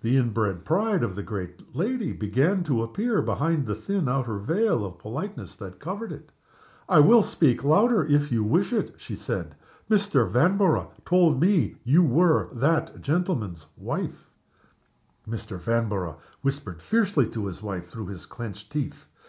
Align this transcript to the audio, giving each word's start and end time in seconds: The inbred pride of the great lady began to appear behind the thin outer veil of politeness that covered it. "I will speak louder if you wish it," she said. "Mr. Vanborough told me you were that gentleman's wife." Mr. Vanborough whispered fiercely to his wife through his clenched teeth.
The 0.00 0.16
inbred 0.16 0.64
pride 0.64 1.02
of 1.02 1.16
the 1.16 1.24
great 1.24 1.74
lady 1.74 2.12
began 2.12 2.62
to 2.62 2.84
appear 2.84 3.20
behind 3.20 3.66
the 3.66 3.74
thin 3.74 4.08
outer 4.08 4.38
veil 4.38 4.84
of 4.84 5.00
politeness 5.00 5.56
that 5.56 5.80
covered 5.80 6.12
it. 6.12 6.30
"I 6.88 7.00
will 7.00 7.24
speak 7.24 7.64
louder 7.64 8.04
if 8.04 8.30
you 8.30 8.44
wish 8.44 8.72
it," 8.72 8.94
she 8.96 9.16
said. 9.16 9.56
"Mr. 9.90 10.30
Vanborough 10.30 10.92
told 11.04 11.40
me 11.40 11.78
you 11.82 12.04
were 12.04 12.48
that 12.52 13.00
gentleman's 13.02 13.66
wife." 13.76 14.30
Mr. 15.28 15.58
Vanborough 15.58 16.20
whispered 16.42 16.80
fiercely 16.80 17.26
to 17.30 17.46
his 17.46 17.60
wife 17.60 17.88
through 17.90 18.06
his 18.06 18.24
clenched 18.24 18.70
teeth. 18.70 19.08